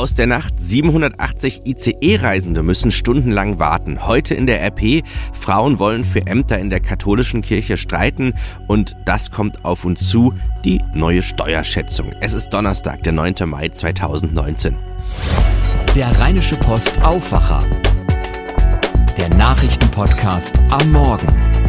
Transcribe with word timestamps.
Aus 0.00 0.14
der 0.14 0.26
Nacht 0.26 0.54
780 0.56 1.66
ICE-Reisende 1.66 2.62
müssen 2.62 2.90
stundenlang 2.90 3.58
warten. 3.58 4.06
Heute 4.06 4.32
in 4.32 4.46
der 4.46 4.62
RP. 4.62 5.04
Frauen 5.34 5.78
wollen 5.78 6.06
für 6.06 6.26
Ämter 6.26 6.58
in 6.58 6.70
der 6.70 6.80
katholischen 6.80 7.42
Kirche 7.42 7.76
streiten 7.76 8.32
und 8.66 8.96
das 9.04 9.30
kommt 9.30 9.62
auf 9.62 9.84
uns 9.84 10.08
zu, 10.08 10.32
die 10.64 10.80
neue 10.94 11.20
Steuerschätzung. 11.20 12.14
Es 12.22 12.32
ist 12.32 12.48
Donnerstag, 12.48 13.02
der 13.02 13.12
9. 13.12 13.34
Mai 13.44 13.68
2019. 13.68 14.74
Der 15.94 16.18
Rheinische 16.18 16.56
Post 16.56 16.98
Aufwacher. 17.02 17.62
Der 19.18 19.28
Nachrichtenpodcast 19.28 20.58
am 20.70 20.92
Morgen. 20.92 21.59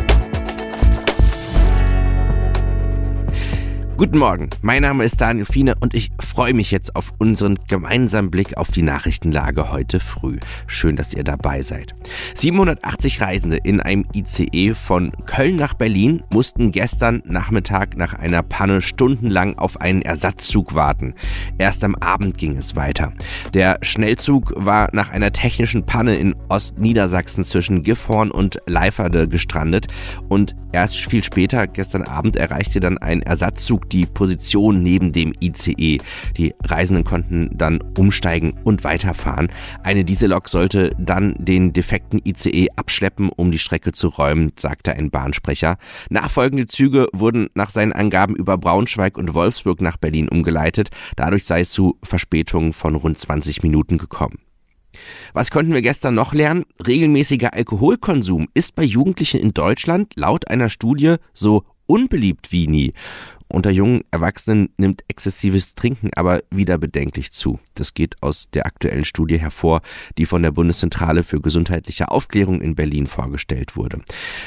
Guten 3.98 4.18
Morgen, 4.18 4.50
mein 4.64 4.82
Name 4.82 5.04
ist 5.04 5.22
Daniel 5.22 5.46
Fiene 5.46 5.76
und 5.80 5.94
ich 5.94 6.10
freue 6.20 6.56
mich 6.56 6.72
jetzt 6.72 6.96
auf 6.96 7.14
unseren 7.20 7.60
gemeinsamen 7.68 8.32
Blick 8.32 8.58
auf 8.58 8.72
die 8.72 8.82
Nachrichtenlage 8.82 9.72
heute 9.72 10.00
früh. 10.00 10.40
Schön, 10.66 10.96
dass 10.96 11.14
ihr 11.14 11.24
dabei 11.24 11.62
seid. 11.62 11.94
780 12.34 13.22
Reisende 13.22 13.58
in 13.58 13.80
einem 13.80 14.06
ICE 14.16 14.74
von 14.74 15.12
Köln 15.28 15.56
nach 15.58 15.76
Berlin 15.76 16.24
mussten 16.32 16.72
gestern 16.72 17.22
Nachmittag 17.26 17.96
nach 17.96 18.14
einer 18.14 18.42
Panne 18.42 18.82
stundenlang 18.82 19.60
auf 19.60 19.80
einen 19.80 20.02
Ersatzzug 20.02 20.74
warten. 20.74 21.14
Erst 21.60 21.84
am 21.84 21.94
Abend 21.96 22.40
ging 22.40 22.58
es 22.58 22.76
weiter. 22.76 23.14
Der 23.54 23.78
Schnellzug 23.84 24.54
war 24.56 24.90
nach 24.94 25.12
einer 25.12 25.32
technischen 25.32 25.86
Panne 25.86 26.16
in 26.16 26.34
Ostniedersachsen 26.50 27.44
zwischen 27.44 27.84
Gifhorn 27.84 28.32
und 28.32 28.58
Leiferde 28.66 29.28
gestrandet 29.28 29.88
und 30.28 30.56
erst 30.72 30.96
viel 30.96 31.24
später, 31.24 31.68
gestern 31.68 32.02
Abend, 32.02 32.36
erreichte 32.36 32.80
dann 32.80 32.98
ein 32.98 33.22
Ersatzzug 33.22 33.91
die 33.92 34.06
Position 34.06 34.84
neben 34.84 35.12
dem 35.12 35.34
ICE. 35.40 36.00
Die 36.38 36.54
Reisenden 36.64 37.04
konnten 37.04 37.50
dann 37.54 37.80
umsteigen 37.98 38.54
und 38.64 38.84
weiterfahren. 38.84 39.52
Eine 39.84 40.06
Diesellok 40.06 40.50
sollte 40.50 40.92
dann 40.98 41.36
den 41.38 41.74
defekten 41.74 42.22
ICE 42.24 42.70
abschleppen, 42.76 43.30
um 43.30 43.52
die 43.52 43.60
Strecke 43.60 43.92
zu 43.92 44.08
räumen, 44.08 44.52
sagte 44.56 44.94
ein 44.94 45.12
Bahnsprecher. 45.12 45.78
Nachfolgende 46.10 46.66
Züge 46.66 47.08
wurden 47.14 47.50
nach 47.54 47.70
seinen 47.70 47.94
Angaben 47.94 48.36
über 48.36 48.58
Braunschweig 48.58 49.18
und 49.18 49.34
Wolfsburg 49.34 49.82
nach 49.82 49.98
Berlin 49.98 50.30
umgeleitet. 50.30 50.90
Dadurch 51.16 51.46
sei 51.46 51.62
es 51.62 51.72
zu 51.72 51.98
Verspätungen 52.04 52.74
von 52.74 52.96
rund 52.96 53.18
20 53.18 53.64
Minuten 53.64 53.98
gekommen. 53.98 54.40
Was 55.34 55.52
konnten 55.52 55.74
wir 55.74 55.82
gestern 55.82 56.16
noch 56.16 56.34
lernen? 56.34 56.66
Regelmäßiger 56.86 57.54
Alkoholkonsum 57.54 58.48
ist 58.54 58.76
bei 58.76 58.84
Jugendlichen 58.84 59.40
in 59.40 59.54
Deutschland 59.54 60.14
laut 60.16 60.48
einer 60.50 60.70
Studie 60.70 61.16
so 61.34 61.64
unbeliebt 61.86 62.52
wie 62.52 62.68
nie. 62.68 62.94
Unter 63.52 63.70
jungen 63.70 64.04
Erwachsenen 64.12 64.70
nimmt 64.78 65.04
exzessives 65.08 65.76
Trinken 65.76 66.10
aber 66.16 66.42
wieder 66.50 66.78
bedenklich 66.78 67.32
zu. 67.32 67.60
Das 67.74 67.94
geht 67.94 68.22
aus 68.22 68.50
der 68.50 68.66
aktuellen 68.66 69.06
Studie 69.06 69.40
hervor, 69.40 69.82
die 70.18 70.26
von 70.26 70.42
der 70.42 70.52
Bundeszentrale 70.52 71.24
für 71.24 71.42
gesundheitliche 71.42 72.10
Aufklärung 72.10 72.62
in 72.62 72.76
Berlin 72.76 73.08
vorgestellt 73.08 73.76
wurde. 73.76 74.02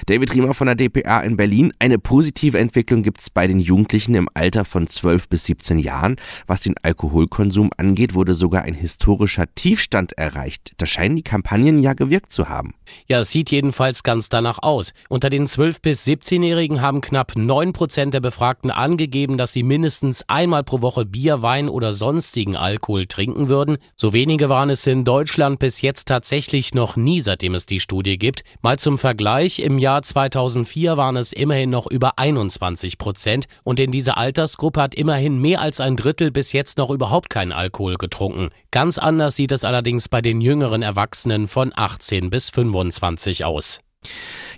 David 0.07 0.35
Riemer 0.35 0.55
von 0.55 0.67
der 0.67 0.77
DPA 0.77 1.21
in 1.21 1.37
Berlin. 1.37 1.73
Eine 1.79 1.99
positive 1.99 2.59
Entwicklung 2.59 3.03
gibt 3.03 3.21
es 3.21 3.31
bei 3.31 3.47
den 3.47 3.59
Jugendlichen 3.59 4.15
im 4.15 4.29
Alter 4.33 4.65
von 4.65 4.87
12 4.87 5.29
bis 5.29 5.45
17 5.45 5.79
Jahren. 5.79 6.17
Was 6.47 6.63
den 6.63 6.75
Alkoholkonsum 6.83 7.71
angeht, 7.77 8.15
wurde 8.15 8.35
sogar 8.35 8.63
ein 8.63 8.75
historischer 8.75 9.47
Tiefstand 9.55 10.13
erreicht. 10.13 10.73
Da 10.79 10.87
scheinen 10.87 11.17
die 11.17 11.23
Kampagnen 11.23 11.79
ja 11.79 11.93
gewirkt 11.93 12.33
zu 12.33 12.49
haben. 12.49 12.75
Ja, 13.07 13.21
es 13.21 13.31
sieht 13.31 13.51
jedenfalls 13.51 14.03
ganz 14.03 14.29
danach 14.29 14.59
aus. 14.63 14.93
Unter 15.09 15.31
den 15.31 15.47
12 15.47 15.81
bis 15.81 16.07
17-Jährigen 16.07 16.81
haben 16.81 17.01
knapp 17.01 17.37
9 17.37 17.73
Prozent 17.73 18.15
der 18.15 18.21
Befragten 18.21 18.71
an 18.71 18.94
angegeben, 18.95 19.39
dass 19.39 19.53
sie 19.53 19.65
mindestens 19.65 20.23
einmal 20.29 20.63
pro 20.63 20.81
Woche 20.81 21.05
Bier, 21.05 21.43
Wein 21.43 21.69
oder 21.69 21.93
sonstigen 21.93 22.55
Alkohol 22.55 23.07
trinken 23.07 23.49
würden. 23.49 23.79
So 23.97 24.13
wenige 24.13 24.49
waren 24.49 24.71
es 24.71 24.87
in 24.87 25.05
Deutschland 25.05 25.59
bis 25.59 25.83
jetzt 25.83 26.07
tatsächlich 26.07 26.75
noch 26.75 26.95
nie, 26.95 27.21
seitdem 27.21 27.57
es 27.57 27.67
die 27.67 27.81
Studie 27.81 28.19
gibt. 28.19 28.45
Mal 28.63 28.79
zum 28.79 28.97
Vergleich, 28.97 29.59
im 29.59 29.81
Jahr 29.81 30.03
2004 30.03 30.97
waren 30.97 31.17
es 31.17 31.33
immerhin 31.33 31.71
noch 31.71 31.89
über 31.89 32.21
21 32.21 32.97
Prozent 32.97 33.47
und 33.65 33.81
in 33.81 33.91
dieser 33.91 34.17
Altersgruppe 34.17 34.81
hat 34.81 34.95
immerhin 34.95 35.41
mehr 35.41 35.61
als 35.61 35.81
ein 35.81 35.97
Drittel 35.97 36.31
bis 36.31 36.53
jetzt 36.53 36.79
noch 36.79 36.91
überhaupt 36.91 37.31
keinen 37.31 37.51
Alkohol 37.51 37.97
getrunken. 37.97 38.51
Ganz 38.71 38.99
anders 38.99 39.35
sieht 39.35 39.51
es 39.51 39.65
allerdings 39.65 40.09
bei 40.09 40.23
den 40.23 40.41
jüngeren 40.41 40.83
Erwachsenen 40.83 41.49
von 41.49 41.73
18 41.75 42.31
bis 42.31 42.51
25 42.51 43.45
aus. 43.45 43.84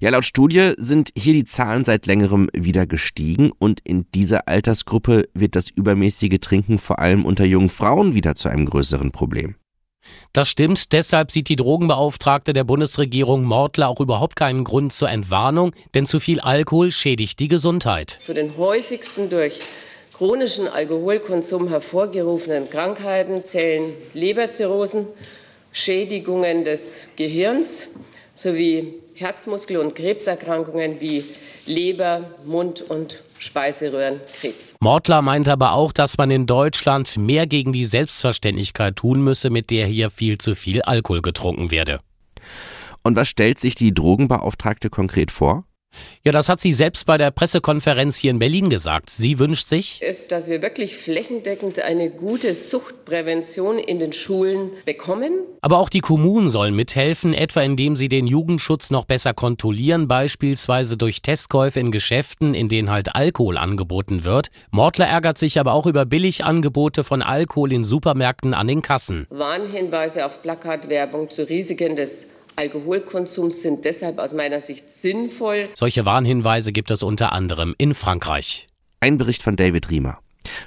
Ja, 0.01 0.11
laut 0.11 0.25
Studie 0.25 0.73
sind 0.77 1.11
hier 1.17 1.33
die 1.33 1.45
Zahlen 1.45 1.85
seit 1.85 2.07
längerem 2.07 2.49
wieder 2.53 2.87
gestiegen 2.87 3.53
und 3.59 3.81
in 3.85 4.07
dieser 4.15 4.49
Altersgruppe 4.49 5.29
wird 5.33 5.57
das 5.57 5.71
übermäßige 5.71 6.39
Trinken 6.41 6.79
vor 6.79 6.99
allem 6.99 7.25
unter 7.25 7.45
jungen 7.45 7.71
Frauen 7.71 8.15
wieder 8.15 8.35
zu 8.35 8.49
einem 8.49 8.67
größeren 8.67 9.11
Problem. 9.11 9.57
Das 10.33 10.49
stimmt, 10.49 10.93
deshalb 10.93 11.33
sieht 11.33 11.49
die 11.49 11.57
Drogenbeauftragte 11.57 12.53
der 12.53 12.65
Bundesregierung 12.65 13.45
Mordler 13.45 13.89
auch 13.89 14.01
überhaupt 14.01 14.37
keinen 14.37 14.65
Grund 14.65 14.93
zur 14.93 15.09
Entwarnung, 15.09 15.73
denn 15.95 16.07
zu 16.07 16.21
viel 16.21 16.41
Alkohol 16.41 16.91
schädigt 16.91 17.41
die 17.41 17.49
Gesundheit. 17.49 18.19
Zu 18.21 18.35
den 18.35 18.57
häufigsten 18.57 19.29
durch 19.29 19.61
chronischen 20.13 20.69
Alkoholkonsum 20.69 21.69
hervorgerufenen 21.69 22.71
Krankheiten 22.71 23.45
zählen 23.45 23.93
Leberzirrhosen, 24.15 25.07
Schädigungen 25.73 26.65
des 26.65 27.09
Gehirns 27.17 27.89
sowie 28.35 28.95
Herzmuskel- 29.17 29.79
und 29.79 29.95
Krebserkrankungen 29.95 31.01
wie 31.01 31.25
Leber, 31.67 32.31
Mund- 32.45 32.83
und 32.83 33.23
Speiseröhrenkrebs. 33.39 34.77
Mortler 34.81 35.23
meint 35.23 35.49
aber 35.49 35.73
auch, 35.73 35.93
dass 35.93 36.19
man 36.19 36.31
in 36.31 36.47
Deutschland 36.47 37.17
mehr 37.17 37.47
gegen 37.47 37.73
die 37.73 37.85
Selbstverständlichkeit 37.85 38.97
tun 38.97 39.23
müsse, 39.23 39.51
mit 39.51 39.71
der 39.71 39.87
hier 39.87 40.11
viel 40.11 40.39
zu 40.39 40.55
viel 40.55 40.83
Alkohol 40.83 41.23
getrunken 41.23 41.71
werde. 41.71 42.01
Und 43.03 43.17
was 43.17 43.29
stellt 43.29 43.59
sich 43.59 43.75
die 43.75 43.95
Drogenbeauftragte 43.95 44.91
konkret 44.91 45.31
vor? 45.31 45.65
Ja, 46.23 46.33
das 46.33 46.49
hat 46.49 46.61
sie 46.61 46.73
selbst 46.73 47.07
bei 47.07 47.19
der 47.19 47.31
Pressekonferenz 47.31 48.17
hier 48.17 48.31
in 48.31 48.39
Berlin 48.39 48.71
gesagt. 48.71 49.11
Sie 49.11 49.39
wünscht 49.39 49.67
sich, 49.67 50.03
ist, 50.03 50.33
dass 50.33 50.49
wir 50.49 50.63
wirklich 50.63 50.97
flächendeckend 50.97 51.81
eine 51.81 52.11
gute 52.11 52.55
Suchtprävention 52.55 53.79
in 53.79 53.99
den 53.99 54.13
Schulen 54.13 54.71
bekommen. 54.85 55.33
Aber 55.61 55.79
auch 55.79 55.89
die 55.89 56.01
Kommunen 56.01 56.51
sollen 56.51 56.75
mithelfen, 56.75 57.35
etwa 57.35 57.63
indem 57.63 57.97
sie 57.97 58.09
den 58.09 58.27
Jugendschutz 58.27 58.91
noch 58.91 59.05
besser 59.05 59.35
kontrollieren, 59.35 60.09
beispielsweise 60.09 60.97
durch 60.97 61.23
Testkäufe 61.23 61.81
in 61.81 61.93
Geschäften, 61.93 62.55
in 62.55 62.69
denen 62.69 62.91
halt 62.91 63.15
Alkohol 63.15 63.57
angeboten 63.57 64.25
wird. 64.25 64.49
Mortler 64.71 65.07
ärgert 65.07 65.39
sich 65.39 65.59
aber 65.61 65.73
auch 65.73 65.87
über 65.87 66.07
Billigangebote 66.07 67.05
von 67.05 67.23
Alkohol 67.23 67.73
in 67.73 67.85
Supermärkten 67.85 68.55
an 68.55 68.69
den 68.69 68.83
Kassen. 68.83 69.27
Warnhinweise 69.31 70.27
auf 70.27 70.43
Plakatwerbung 70.43 71.31
zu 71.31 71.49
Risiken 71.49 71.97
des 71.97 72.27
Alkoholkonsums 72.57 73.63
sind 73.63 73.85
deshalb 73.85 74.19
aus 74.19 74.35
meiner 74.35 74.61
Sicht 74.61 74.91
sinnvoll. 74.91 75.69
Solche 75.75 76.07
Warnhinweise 76.07 76.73
gibt 76.73 76.91
es 76.91 77.03
unter 77.03 77.33
anderem 77.33 77.75
in 77.79 77.95
Frankreich. 77.95 78.67
Ein 79.01 79.19
Bericht 79.19 79.43
von 79.43 79.57
David 79.57 79.91
Riemer. 79.91 80.19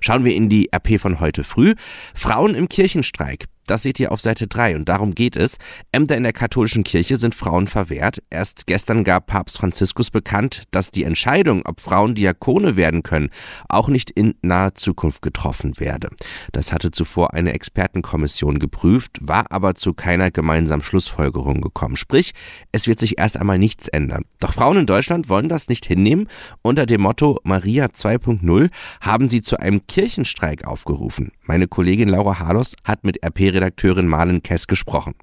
Schauen 0.02 0.26
wir 0.26 0.36
in 0.36 0.50
die 0.50 0.70
RP 0.74 1.00
von 1.00 1.20
heute 1.20 1.44
früh. 1.44 1.74
Frauen 2.14 2.54
im 2.54 2.70
Kirchenstreik. 2.70 3.46
Das 3.70 3.84
seht 3.84 4.00
ihr 4.00 4.12
auf 4.12 4.20
Seite 4.20 4.48
3 4.48 4.78
und 4.78 4.90
darum 4.90 5.14
geht 5.14 5.36
es. 5.36 5.58
Ämter 5.92 6.18
in 6.18 6.24
der 6.24 6.34
katholischen 6.34 6.84
Kirche 6.84 7.18
sind 7.18 7.36
Frauen 7.36 7.68
verwehrt. 7.68 8.24
Erst 8.32 8.66
gestern 8.66 9.04
gab 9.04 9.28
Papst 9.28 9.60
Franziskus 9.60 10.10
bekannt, 10.10 10.64
dass 10.72 10.90
die 10.90 11.04
Entscheidung, 11.04 11.62
ob 11.66 11.80
Frauen 11.80 12.16
Diakone 12.16 12.76
werden 12.76 13.04
können, 13.04 13.30
auch 13.68 13.88
nicht 13.88 14.10
in 14.10 14.34
naher 14.42 14.74
Zukunft 14.74 15.22
getroffen 15.22 15.80
werde. 15.80 16.10
Das 16.52 16.74
hatte 16.74 16.90
zuvor 16.90 17.36
eine 17.36 17.54
Expertenkommission 17.54 18.58
geprüft, 18.58 19.20
war 19.22 19.52
aber 19.52 19.76
zu 19.76 19.94
keiner 19.94 20.32
gemeinsamen 20.32 20.82
Schlussfolgerung 20.82 21.62
gekommen. 21.62 21.96
Sprich, 21.96 22.34
es 22.72 22.88
wird 22.88 23.00
sich 23.00 23.20
erst 23.20 23.38
einmal 23.38 23.60
nichts 23.60 23.88
ändern. 23.88 24.24
Doch 24.40 24.54
Frauen 24.54 24.78
in 24.78 24.86
Deutschland 24.88 25.30
wollen 25.30 25.48
das 25.48 25.68
nicht 25.70 25.86
hinnehmen. 25.86 26.28
Unter 26.64 26.88
dem 26.88 27.02
Motto 27.02 27.40
Maria 27.44 27.86
2.0 27.86 28.72
haben 29.02 29.30
sie 29.30 29.44
zu 29.44 29.60
einem 29.60 29.86
Kirchenstreik 29.86 30.66
aufgerufen. 30.66 31.34
Meine 31.44 31.68
Kollegin 31.68 32.10
Laura 32.10 32.40
Harlos 32.40 32.76
hat 32.84 33.04
mit 33.04 33.24
RP 33.24 33.59
Redakteurin 33.60 34.08
Marlen 34.08 34.42
Kess 34.42 34.68
gesprochen. 34.68 35.16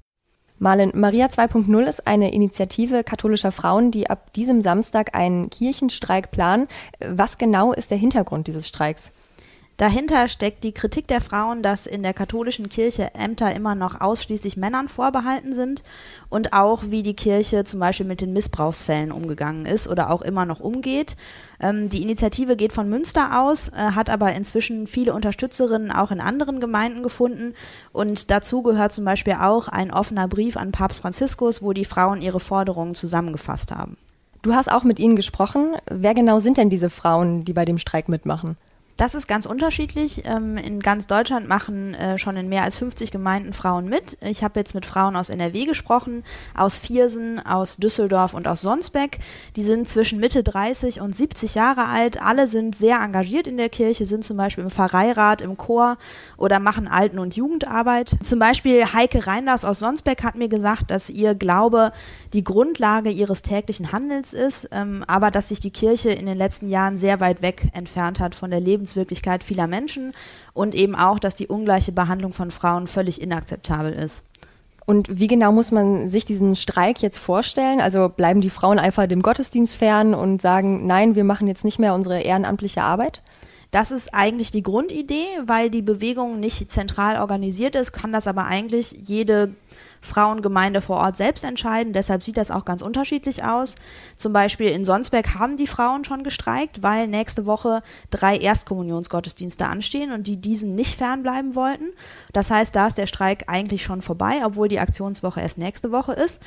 Marlen, 0.59 0.91
Maria 0.93 1.25
2.0 1.25 1.87
ist 1.87 2.05
eine 2.05 2.31
Initiative 2.33 3.03
katholischer 3.03 3.51
Frauen, 3.51 3.89
die 3.89 4.09
ab 4.09 4.31
diesem 4.33 4.61
Samstag 4.61 5.15
einen 5.15 5.49
Kirchenstreik 5.49 6.29
planen. 6.29 6.67
Was 6.99 7.39
genau 7.39 7.73
ist 7.73 7.89
der 7.89 7.97
Hintergrund 7.97 8.47
dieses 8.47 8.67
Streiks? 8.67 9.11
Dahinter 9.77 10.27
steckt 10.27 10.63
die 10.63 10.71
Kritik 10.71 11.07
der 11.07 11.21
Frauen, 11.21 11.61
dass 11.61 11.85
in 11.85 12.01
der 12.01 12.15
katholischen 12.15 12.67
Kirche 12.67 13.13
Ämter 13.13 13.55
immer 13.55 13.75
noch 13.75 14.01
ausschließlich 14.01 14.57
Männern 14.57 14.89
vorbehalten 14.89 15.53
sind 15.53 15.83
und 16.29 16.51
auch 16.53 16.85
wie 16.87 17.03
die 17.03 17.15
Kirche 17.15 17.63
zum 17.63 17.79
Beispiel 17.79 18.07
mit 18.07 18.19
den 18.19 18.33
Missbrauchsfällen 18.33 19.11
umgegangen 19.11 19.67
ist 19.67 19.87
oder 19.87 20.09
auch 20.09 20.23
immer 20.23 20.45
noch 20.45 20.61
umgeht. 20.61 21.15
Ähm, 21.59 21.89
die 21.89 22.01
Initiative 22.01 22.55
geht 22.55 22.73
von 22.73 22.89
Münster 22.89 23.39
aus, 23.39 23.69
äh, 23.69 23.91
hat 23.93 24.09
aber 24.09 24.33
inzwischen 24.33 24.87
viele 24.87 25.13
Unterstützerinnen 25.13 25.91
auch 25.91 26.09
in 26.09 26.21
anderen 26.21 26.59
Gemeinden 26.59 27.03
gefunden 27.03 27.53
und 27.93 28.31
dazu 28.31 28.63
gehört 28.63 28.93
zum 28.93 29.05
Beispiel 29.05 29.33
auch 29.39 29.67
ein 29.67 29.93
offener 29.93 30.27
Brief 30.27 30.57
an 30.57 30.71
Papst 30.71 31.01
Franziskus, 31.01 31.61
wo 31.61 31.73
die 31.73 31.85
Frauen 31.85 32.23
ihre 32.23 32.39
Forderungen 32.39 32.95
zusammengefasst 32.95 33.69
haben. 33.69 33.95
Du 34.41 34.55
hast 34.55 34.71
auch 34.71 34.83
mit 34.83 34.97
ihnen 34.97 35.15
gesprochen. 35.15 35.75
Wer 35.87 36.15
genau 36.15 36.39
sind 36.39 36.57
denn 36.57 36.71
diese 36.71 36.89
Frauen, 36.89 37.45
die 37.45 37.53
bei 37.53 37.65
dem 37.65 37.77
Streik 37.77 38.09
mitmachen? 38.09 38.57
Das 38.97 39.13
ist 39.13 39.27
ganz 39.27 39.45
unterschiedlich. 39.45 40.23
Ähm, 40.25 40.57
in 40.57 40.79
ganz 40.79 41.05
Deutschland 41.05 41.47
machen 41.47 41.93
äh, 41.93 42.17
schon 42.17 42.35
in 42.35 42.49
mehr 42.49 42.63
als 42.63 42.77
50 42.77 43.11
Gemeinden 43.11 43.53
Frauen 43.53 43.87
mit. 43.87 44.17
Ich 44.21 44.43
habe 44.43 44.59
jetzt 44.59 44.73
mit 44.73 44.87
Frauen 44.87 45.15
aus 45.15 45.29
NRW 45.29 45.65
gesprochen, 45.65 46.23
aus 46.55 46.77
Viersen, 46.77 47.39
aus 47.45 47.77
Düsseldorf 47.77 48.33
und 48.33 48.47
aus 48.47 48.61
Sonsbeck. 48.61 49.19
Die 49.55 49.61
sind 49.61 49.87
zwischen 49.87 50.19
Mitte 50.19 50.41
30 50.41 50.99
und 50.99 51.15
70 51.15 51.53
Jahre 51.53 51.85
alt. 51.85 52.19
Alle 52.19 52.47
sind 52.47 52.75
sehr 52.75 52.99
engagiert 52.99 53.45
in 53.45 53.57
der 53.57 53.69
Kirche, 53.69 54.07
sind 54.07 54.23
zum 54.23 54.35
Beispiel 54.35 54.63
im 54.63 54.71
Pfarreirat, 54.71 55.41
im 55.41 55.57
Chor 55.57 55.97
oder 56.35 56.59
machen 56.59 56.87
Alten- 56.87 57.19
und 57.19 57.35
Jugendarbeit. 57.35 58.15
Zum 58.23 58.39
Beispiel 58.39 58.83
Heike 58.93 59.27
Reinders 59.27 59.63
aus 59.63 59.77
Sonsbeck 59.77 60.23
hat 60.23 60.35
mir 60.35 60.49
gesagt, 60.49 60.89
dass 60.89 61.11
ihr 61.11 61.35
Glaube 61.35 61.91
die 62.33 62.43
Grundlage 62.43 63.11
ihres 63.11 63.43
täglichen 63.43 63.91
Handels 63.91 64.33
ist, 64.33 64.69
ähm, 64.71 65.03
aber 65.07 65.29
dass 65.29 65.49
sich 65.49 65.59
die 65.59 65.71
Kirche 65.71 66.09
in 66.09 66.25
den 66.25 66.37
letzten 66.37 66.67
Jahren 66.67 66.97
sehr 66.97 67.19
weit 67.19 67.43
weg 67.43 67.69
entfernt 67.73 68.19
hat 68.19 68.33
von 68.33 68.49
der 68.49 68.59
Lebenswirklichkeit 68.87 69.43
vieler 69.43 69.67
Menschen 69.67 70.13
und 70.53 70.75
eben 70.75 70.95
auch, 70.95 71.19
dass 71.19 71.35
die 71.35 71.47
ungleiche 71.47 71.91
Behandlung 71.91 72.33
von 72.33 72.51
Frauen 72.51 72.87
völlig 72.87 73.21
inakzeptabel 73.21 73.93
ist. 73.93 74.23
Und 74.85 75.19
wie 75.19 75.27
genau 75.27 75.51
muss 75.51 75.71
man 75.71 76.07
sich 76.07 76.23
diesen 76.23 76.55
Streik 76.55 77.01
jetzt 77.01 77.17
vorstellen? 77.17 77.81
Also 77.81 78.07
bleiben 78.07 78.39
die 78.39 78.49
Frauen 78.49 78.79
einfach 78.79 79.05
dem 79.05 79.21
Gottesdienst 79.21 79.75
fern 79.75 80.13
und 80.13 80.41
sagen, 80.41 80.87
nein, 80.87 81.15
wir 81.15 81.25
machen 81.25 81.47
jetzt 81.47 81.65
nicht 81.65 81.77
mehr 81.77 81.93
unsere 81.93 82.21
ehrenamtliche 82.21 82.83
Arbeit? 82.83 83.21
Das 83.71 83.91
ist 83.91 84.13
eigentlich 84.13 84.51
die 84.51 84.63
Grundidee, 84.63 85.25
weil 85.45 85.69
die 85.69 85.81
Bewegung 85.81 86.39
nicht 86.39 86.71
zentral 86.71 87.19
organisiert 87.19 87.75
ist, 87.75 87.91
kann 87.91 88.13
das 88.13 88.27
aber 88.27 88.45
eigentlich 88.45 88.95
jede 89.03 89.53
Frauengemeinde 90.01 90.81
vor 90.81 90.97
Ort 90.97 91.17
selbst 91.17 91.43
entscheiden. 91.43 91.93
Deshalb 91.93 92.23
sieht 92.23 92.37
das 92.37 92.51
auch 92.51 92.65
ganz 92.65 92.81
unterschiedlich 92.81 93.43
aus. 93.43 93.75
Zum 94.15 94.33
Beispiel 94.33 94.69
in 94.69 94.85
Sonsberg 94.85 95.35
haben 95.35 95.57
die 95.57 95.67
Frauen 95.67 96.03
schon 96.03 96.23
gestreikt, 96.23 96.83
weil 96.83 97.07
nächste 97.07 97.45
Woche 97.45 97.81
drei 98.09 98.37
Erstkommunionsgottesdienste 98.37 99.67
anstehen 99.67 100.11
und 100.11 100.27
die 100.27 100.37
diesen 100.37 100.75
nicht 100.75 100.95
fernbleiben 100.95 101.55
wollten. 101.55 101.91
Das 102.33 102.51
heißt, 102.51 102.75
da 102.75 102.87
ist 102.87 102.97
der 102.97 103.07
Streik 103.07 103.45
eigentlich 103.47 103.83
schon 103.83 104.01
vorbei, 104.01 104.41
obwohl 104.43 104.67
die 104.67 104.79
Aktionswoche 104.79 105.41
erst 105.41 105.57
nächste 105.57 105.91
Woche 105.91 106.13
ist. 106.13 106.39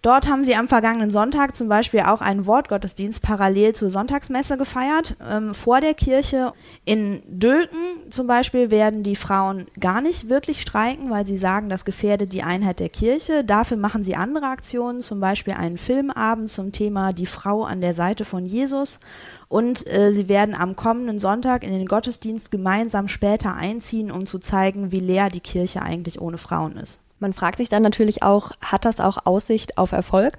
Dort 0.00 0.28
haben 0.28 0.44
sie 0.44 0.54
am 0.54 0.68
vergangenen 0.68 1.10
Sonntag 1.10 1.56
zum 1.56 1.68
Beispiel 1.68 2.00
auch 2.00 2.20
einen 2.20 2.46
Wortgottesdienst 2.46 3.20
parallel 3.20 3.74
zur 3.74 3.90
Sonntagsmesse 3.90 4.56
gefeiert, 4.56 5.16
ähm, 5.28 5.54
vor 5.54 5.80
der 5.80 5.94
Kirche. 5.94 6.52
In 6.84 7.20
Dülken 7.26 8.08
zum 8.08 8.28
Beispiel 8.28 8.70
werden 8.70 9.02
die 9.02 9.16
Frauen 9.16 9.66
gar 9.80 10.00
nicht 10.00 10.28
wirklich 10.28 10.60
streiken, 10.60 11.10
weil 11.10 11.26
sie 11.26 11.36
sagen, 11.36 11.68
das 11.68 11.84
gefährdet 11.84 12.32
die 12.32 12.44
Einheit 12.44 12.78
der 12.78 12.90
Kirche. 12.90 13.42
Dafür 13.42 13.76
machen 13.76 14.04
sie 14.04 14.14
andere 14.14 14.46
Aktionen, 14.46 15.02
zum 15.02 15.18
Beispiel 15.18 15.54
einen 15.54 15.78
Filmabend 15.78 16.48
zum 16.48 16.70
Thema 16.70 17.12
Die 17.12 17.26
Frau 17.26 17.64
an 17.64 17.80
der 17.80 17.94
Seite 17.94 18.24
von 18.24 18.46
Jesus. 18.46 19.00
Und 19.48 19.90
äh, 19.92 20.12
sie 20.12 20.28
werden 20.28 20.54
am 20.54 20.76
kommenden 20.76 21.18
Sonntag 21.18 21.64
in 21.64 21.72
den 21.72 21.86
Gottesdienst 21.86 22.52
gemeinsam 22.52 23.08
später 23.08 23.54
einziehen, 23.54 24.12
um 24.12 24.26
zu 24.26 24.38
zeigen, 24.38 24.92
wie 24.92 25.00
leer 25.00 25.28
die 25.28 25.40
Kirche 25.40 25.82
eigentlich 25.82 26.20
ohne 26.20 26.38
Frauen 26.38 26.76
ist. 26.76 27.00
Man 27.18 27.32
fragt 27.32 27.58
sich 27.58 27.68
dann 27.68 27.82
natürlich 27.82 28.22
auch, 28.22 28.52
hat 28.60 28.84
das 28.84 29.00
auch 29.00 29.26
Aussicht 29.26 29.78
auf 29.78 29.92
Erfolg? 29.92 30.38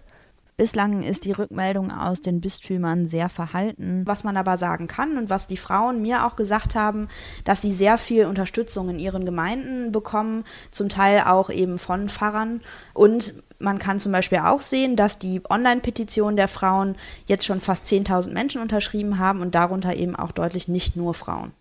Bislang 0.60 1.04
ist 1.04 1.24
die 1.24 1.32
Rückmeldung 1.32 1.90
aus 1.90 2.20
den 2.20 2.42
Bistümern 2.42 3.08
sehr 3.08 3.30
verhalten. 3.30 4.04
Was 4.06 4.26
man 4.26 4.36
aber 4.36 4.58
sagen 4.58 4.88
kann 4.88 5.18
und 5.18 5.30
was 5.30 5.48
die 5.48 5.56
Frauen 5.56 6.02
mir 6.02 6.26
auch 6.26 6.36
gesagt 6.36 6.76
haben, 6.76 7.08
dass 7.46 7.62
sie 7.62 7.72
sehr 7.72 7.98
viel 7.98 8.26
Unterstützung 8.26 8.90
in 8.90 9.00
ihren 9.00 9.24
Gemeinden 9.24 9.94
bekommen, 9.94 10.44
zum 10.70 10.90
Teil 10.90 11.24
auch 11.26 11.50
eben 11.50 11.80
von 11.80 12.10
Pfarrern. 12.10 12.60
Und 12.94 13.36
man 13.60 13.80
kann 13.80 14.02
zum 14.02 14.12
Beispiel 14.12 14.40
auch 14.40 14.60
sehen, 14.60 14.98
dass 14.98 15.18
die 15.18 15.42
Online-Petition 15.50 16.36
der 16.36 16.50
Frauen 16.50 16.98
jetzt 17.26 17.46
schon 17.46 17.62
fast 17.62 17.86
10.000 17.86 18.34
Menschen 18.34 18.62
unterschrieben 18.62 19.18
haben 19.18 19.40
und 19.40 19.56
darunter 19.56 19.96
eben 19.96 20.18
auch 20.18 20.34
deutlich 20.34 20.68
nicht 20.68 20.98
nur 20.98 21.14
Frauen. 21.14 21.54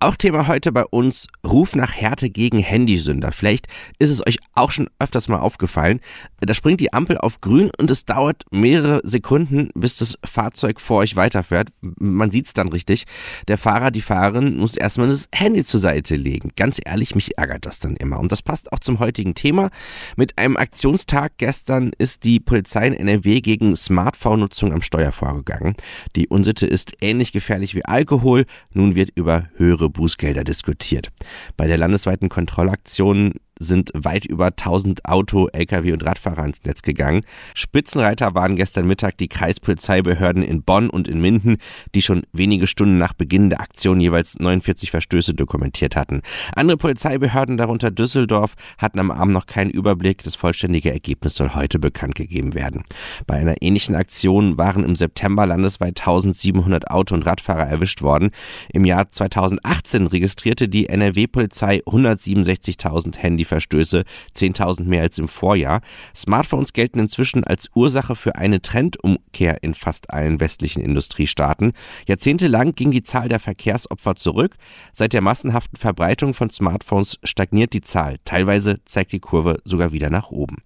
Auch 0.00 0.14
Thema 0.14 0.46
heute 0.46 0.70
bei 0.70 0.84
uns 0.84 1.26
Ruf 1.44 1.74
nach 1.74 1.92
Härte 1.92 2.30
gegen 2.30 2.58
Handysünder. 2.58 3.32
Vielleicht 3.32 3.66
ist 3.98 4.10
es 4.10 4.24
euch 4.24 4.38
auch 4.54 4.70
schon 4.70 4.88
öfters 5.00 5.26
mal 5.26 5.40
aufgefallen. 5.40 5.98
Da 6.38 6.54
springt 6.54 6.78
die 6.78 6.92
Ampel 6.92 7.18
auf 7.18 7.40
grün 7.40 7.72
und 7.76 7.90
es 7.90 8.04
dauert 8.04 8.44
mehrere 8.52 9.00
Sekunden, 9.02 9.70
bis 9.74 9.96
das 9.96 10.16
Fahrzeug 10.24 10.80
vor 10.80 10.98
euch 10.98 11.16
weiterfährt. 11.16 11.70
Man 11.80 12.30
sieht 12.30 12.46
es 12.46 12.52
dann 12.52 12.68
richtig. 12.68 13.06
Der 13.48 13.58
Fahrer, 13.58 13.90
die 13.90 14.00
Fahrerin 14.00 14.58
muss 14.58 14.76
erstmal 14.76 15.08
das 15.08 15.28
Handy 15.34 15.64
zur 15.64 15.80
Seite 15.80 16.14
legen. 16.14 16.52
Ganz 16.54 16.78
ehrlich, 16.84 17.16
mich 17.16 17.36
ärgert 17.36 17.66
das 17.66 17.80
dann 17.80 17.96
immer. 17.96 18.20
Und 18.20 18.30
das 18.30 18.42
passt 18.42 18.72
auch 18.72 18.78
zum 18.78 19.00
heutigen 19.00 19.34
Thema. 19.34 19.68
Mit 20.16 20.38
einem 20.38 20.56
Aktionstag 20.56 21.32
gestern 21.38 21.90
ist 21.98 22.22
die 22.22 22.38
Polizei 22.38 22.86
in 22.86 22.94
NRW 22.94 23.40
gegen 23.40 23.74
Smartphone-Nutzung 23.74 24.72
am 24.72 24.82
Steuer 24.82 25.10
vorgegangen. 25.10 25.74
Die 26.14 26.28
Unsitte 26.28 26.68
ist 26.68 26.92
ähnlich 27.00 27.32
gefährlich 27.32 27.74
wie 27.74 27.84
Alkohol. 27.84 28.44
Nun 28.72 28.94
wird 28.94 29.10
über 29.16 29.48
höhere 29.56 29.87
Bußgelder 29.90 30.44
diskutiert. 30.44 31.08
Bei 31.56 31.66
der 31.66 31.78
landesweiten 31.78 32.28
Kontrollaktion 32.28 33.34
sind 33.58 33.90
weit 33.94 34.24
über 34.24 34.46
1000 34.46 35.04
Auto, 35.04 35.48
Lkw 35.52 35.92
und 35.92 36.04
Radfahrer 36.04 36.44
ins 36.44 36.62
Netz 36.64 36.82
gegangen. 36.82 37.22
Spitzenreiter 37.54 38.34
waren 38.34 38.56
gestern 38.56 38.86
Mittag 38.86 39.18
die 39.18 39.28
Kreispolizeibehörden 39.28 40.42
in 40.42 40.62
Bonn 40.62 40.90
und 40.90 41.08
in 41.08 41.20
Minden, 41.20 41.56
die 41.94 42.02
schon 42.02 42.22
wenige 42.32 42.66
Stunden 42.66 42.98
nach 42.98 43.12
Beginn 43.12 43.50
der 43.50 43.60
Aktion 43.60 44.00
jeweils 44.00 44.38
49 44.38 44.90
Verstöße 44.90 45.34
dokumentiert 45.34 45.96
hatten. 45.96 46.22
Andere 46.54 46.76
Polizeibehörden, 46.76 47.56
darunter 47.56 47.90
Düsseldorf, 47.90 48.54
hatten 48.78 48.98
am 48.98 49.10
Abend 49.10 49.34
noch 49.34 49.46
keinen 49.46 49.70
Überblick. 49.70 50.22
Das 50.22 50.36
vollständige 50.36 50.92
Ergebnis 50.92 51.34
soll 51.34 51.54
heute 51.54 51.78
bekannt 51.78 52.14
gegeben 52.14 52.54
werden. 52.54 52.84
Bei 53.26 53.36
einer 53.36 53.56
ähnlichen 53.60 53.94
Aktion 53.94 54.58
waren 54.58 54.84
im 54.84 54.96
September 54.96 55.46
landesweit 55.46 56.00
1700 56.00 56.90
Auto- 56.90 57.14
und 57.14 57.26
Radfahrer 57.26 57.66
erwischt 57.66 58.02
worden. 58.02 58.30
Im 58.72 58.84
Jahr 58.84 59.10
2018 59.10 60.06
registrierte 60.06 60.68
die 60.68 60.88
NRW-Polizei 60.88 61.82
167.000 61.84 63.18
Handy 63.18 63.44
Verstöße, 63.48 64.04
10.000 64.36 64.84
mehr 64.84 65.02
als 65.02 65.18
im 65.18 65.26
Vorjahr. 65.26 65.80
Smartphones 66.14 66.72
gelten 66.72 67.00
inzwischen 67.00 67.44
als 67.44 67.68
Ursache 67.74 68.14
für 68.14 68.36
eine 68.36 68.62
Trendumkehr 68.62 69.62
in 69.62 69.74
fast 69.74 70.10
allen 70.10 70.38
westlichen 70.40 70.80
Industriestaaten. 70.80 71.72
Jahrzehntelang 72.06 72.74
ging 72.74 72.90
die 72.90 73.02
Zahl 73.02 73.28
der 73.28 73.40
Verkehrsopfer 73.40 74.14
zurück. 74.14 74.54
Seit 74.92 75.12
der 75.12 75.22
massenhaften 75.22 75.78
Verbreitung 75.78 76.34
von 76.34 76.50
Smartphones 76.50 77.18
stagniert 77.24 77.72
die 77.72 77.80
Zahl. 77.80 78.16
Teilweise 78.24 78.78
zeigt 78.84 79.12
die 79.12 79.20
Kurve 79.20 79.60
sogar 79.64 79.92
wieder 79.92 80.10
nach 80.10 80.30
oben. 80.30 80.58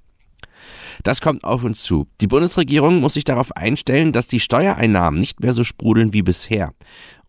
Das 1.02 1.20
kommt 1.20 1.44
auf 1.44 1.64
uns 1.64 1.82
zu. 1.82 2.06
Die 2.20 2.26
Bundesregierung 2.26 3.00
muss 3.00 3.14
sich 3.14 3.24
darauf 3.24 3.56
einstellen, 3.56 4.12
dass 4.12 4.28
die 4.28 4.40
Steuereinnahmen 4.40 5.18
nicht 5.18 5.40
mehr 5.40 5.52
so 5.52 5.64
sprudeln 5.64 6.12
wie 6.12 6.22
bisher. 6.22 6.72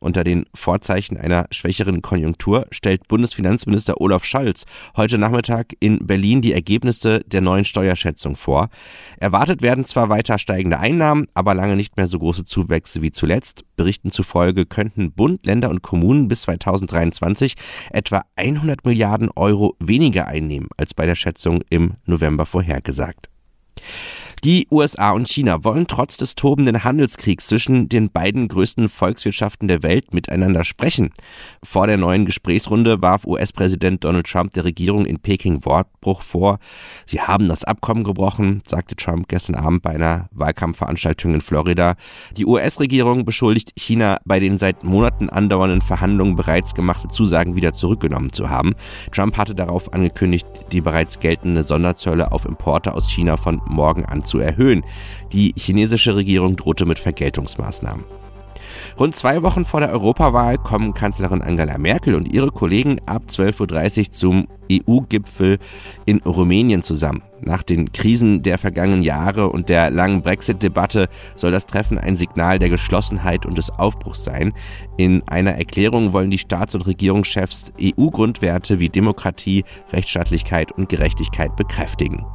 Unter 0.03 0.25
den 0.25 0.43
Vorzeichen 0.53 1.15
einer 1.15 1.47
schwächeren 1.49 2.01
Konjunktur 2.01 2.67
stellt 2.71 3.07
Bundesfinanzminister 3.07 4.01
Olaf 4.01 4.25
Scholz 4.25 4.65
heute 4.97 5.17
Nachmittag 5.17 5.75
in 5.79 6.05
Berlin 6.05 6.41
die 6.41 6.51
Ergebnisse 6.51 7.21
der 7.21 7.39
neuen 7.39 7.63
Steuerschätzung 7.63 8.35
vor. 8.35 8.67
Erwartet 9.15 9.61
werden 9.61 9.85
zwar 9.85 10.09
weiter 10.09 10.37
steigende 10.37 10.77
Einnahmen, 10.77 11.27
aber 11.33 11.53
lange 11.53 11.77
nicht 11.77 11.95
mehr 11.95 12.07
so 12.07 12.19
große 12.19 12.43
Zuwächse 12.43 13.01
wie 13.01 13.11
zuletzt. 13.11 13.63
Berichten 13.77 14.11
zufolge 14.11 14.65
könnten 14.65 15.13
Bund, 15.13 15.45
Länder 15.45 15.69
und 15.69 15.83
Kommunen 15.83 16.27
bis 16.27 16.41
2023 16.41 17.55
etwa 17.89 18.25
100 18.35 18.83
Milliarden 18.83 19.29
Euro 19.33 19.77
weniger 19.79 20.27
einnehmen 20.27 20.67
als 20.75 20.93
bei 20.93 21.05
der 21.05 21.15
Schätzung 21.15 21.61
im 21.69 21.93
November 22.05 22.45
vorhergesagt. 22.45 23.29
Die 24.43 24.67
USA 24.69 25.11
und 25.11 25.29
China 25.29 25.63
wollen 25.63 25.87
trotz 25.87 26.17
des 26.17 26.35
tobenden 26.35 26.83
Handelskriegs 26.83 27.47
zwischen 27.47 27.87
den 27.87 28.11
beiden 28.11 28.49
größten 28.49 28.89
Volkswirtschaften 28.89 29.69
der 29.69 29.83
Welt 29.83 30.13
miteinander 30.13 30.65
sprechen. 30.65 31.11
Vor 31.63 31.87
der 31.87 31.95
neuen 31.95 32.25
Gesprächsrunde 32.25 33.01
warf 33.01 33.25
US-Präsident 33.25 34.03
Donald 34.03 34.27
Trump 34.27 34.53
der 34.53 34.65
Regierung 34.65 35.05
in 35.05 35.19
Peking 35.19 35.63
Wortbruch 35.63 36.23
vor. 36.23 36.59
Sie 37.05 37.21
haben 37.21 37.47
das 37.47 37.63
Abkommen 37.63 38.03
gebrochen, 38.03 38.61
sagte 38.67 38.97
Trump 38.97 39.29
gestern 39.29 39.55
Abend 39.55 39.81
bei 39.81 39.91
einer 39.91 40.27
Wahlkampfveranstaltung 40.33 41.35
in 41.35 41.39
Florida. 41.39 41.95
Die 42.35 42.45
US-Regierung 42.45 43.23
beschuldigt 43.23 43.71
China, 43.77 44.17
bei 44.25 44.41
den 44.41 44.57
seit 44.57 44.83
Monaten 44.83 45.29
andauernden 45.29 45.79
Verhandlungen 45.79 46.35
bereits 46.35 46.75
gemachte 46.75 47.07
Zusagen 47.07 47.55
wieder 47.55 47.71
zurückgenommen 47.71 48.33
zu 48.33 48.49
haben. 48.49 48.75
Trump 49.13 49.37
hatte 49.37 49.55
darauf 49.55 49.93
angekündigt, 49.93 50.45
die 50.73 50.81
bereits 50.81 51.21
geltende 51.21 51.63
Sonderzölle 51.63 52.33
auf 52.33 52.43
Importe 52.43 52.93
aus 52.93 53.09
China 53.09 53.37
von 53.37 53.61
morgen 53.67 54.03
an 54.03 54.21
zu 54.21 54.32
zu 54.33 54.39
erhöhen. 54.39 54.83
Die 55.31 55.53
chinesische 55.55 56.15
Regierung 56.15 56.55
drohte 56.55 56.87
mit 56.87 56.97
Vergeltungsmaßnahmen. 56.97 58.03
Rund 58.99 59.15
zwei 59.15 59.43
Wochen 59.43 59.63
vor 59.63 59.79
der 59.79 59.91
Europawahl 59.91 60.57
kommen 60.57 60.95
Kanzlerin 60.95 61.43
Angela 61.43 61.77
Merkel 61.77 62.15
und 62.15 62.31
ihre 62.31 62.49
Kollegen 62.49 62.99
ab 63.05 63.23
12.30 63.29 63.99
Uhr 63.99 64.11
zum 64.11 64.47
EU-Gipfel 64.71 65.59
in 66.05 66.17
Rumänien 66.21 66.81
zusammen. 66.81 67.21
Nach 67.41 67.61
den 67.61 67.91
Krisen 67.91 68.41
der 68.41 68.57
vergangenen 68.57 69.03
Jahre 69.03 69.49
und 69.49 69.69
der 69.69 69.91
langen 69.91 70.23
Brexit-Debatte 70.23 71.09
soll 71.35 71.51
das 71.51 71.67
Treffen 71.67 71.99
ein 71.99 72.15
Signal 72.15 72.57
der 72.57 72.69
Geschlossenheit 72.69 73.45
und 73.45 73.57
des 73.57 73.69
Aufbruchs 73.69 74.23
sein. 74.23 74.51
In 74.97 75.21
einer 75.27 75.53
Erklärung 75.53 76.11
wollen 76.11 76.31
die 76.31 76.39
Staats- 76.39 76.73
und 76.73 76.87
Regierungschefs 76.87 77.71
EU-Grundwerte 77.79 78.79
wie 78.79 78.89
Demokratie, 78.89 79.63
Rechtsstaatlichkeit 79.91 80.71
und 80.71 80.89
Gerechtigkeit 80.89 81.55
bekräftigen. 81.55 82.25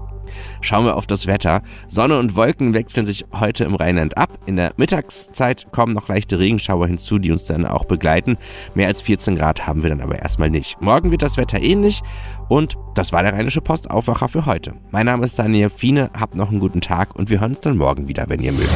Schauen 0.60 0.84
wir 0.84 0.96
auf 0.96 1.06
das 1.06 1.26
Wetter. 1.26 1.62
Sonne 1.86 2.18
und 2.18 2.36
Wolken 2.36 2.74
wechseln 2.74 3.06
sich 3.06 3.24
heute 3.32 3.64
im 3.64 3.74
Rheinland 3.74 4.16
ab. 4.18 4.38
In 4.46 4.56
der 4.56 4.72
Mittagszeit 4.76 5.70
kommen 5.72 5.92
noch 5.92 6.08
leichte 6.08 6.38
Regenschauer 6.38 6.86
hinzu, 6.86 7.18
die 7.18 7.30
uns 7.30 7.44
dann 7.44 7.66
auch 7.66 7.84
begleiten. 7.84 8.36
Mehr 8.74 8.88
als 8.88 9.02
14 9.02 9.36
Grad 9.36 9.66
haben 9.66 9.82
wir 9.82 9.90
dann 9.90 10.00
aber 10.00 10.18
erstmal 10.18 10.50
nicht. 10.50 10.80
Morgen 10.80 11.10
wird 11.10 11.22
das 11.22 11.36
Wetter 11.36 11.60
ähnlich 11.60 12.02
und 12.48 12.76
das 12.94 13.12
war 13.12 13.22
der 13.22 13.32
Rheinische 13.32 13.60
Post 13.60 13.90
Aufwacher 13.90 14.28
für 14.28 14.46
heute. 14.46 14.74
Mein 14.90 15.06
Name 15.06 15.24
ist 15.24 15.38
Daniel 15.38 15.70
Fiene, 15.70 16.10
habt 16.18 16.34
noch 16.34 16.50
einen 16.50 16.60
guten 16.60 16.80
Tag 16.80 17.14
und 17.14 17.30
wir 17.30 17.40
hören 17.40 17.50
uns 17.50 17.60
dann 17.60 17.76
morgen 17.76 18.08
wieder, 18.08 18.28
wenn 18.28 18.40
ihr 18.40 18.52
mögt. 18.52 18.70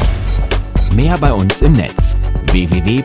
Mehr 0.95 1.17
bei 1.19 1.33
uns 1.33 1.63
im 1.63 1.73
Netz 1.73 2.19
www.rp-online.de 2.51 3.03